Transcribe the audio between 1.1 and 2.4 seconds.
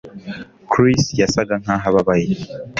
yasaga nkaho ababaye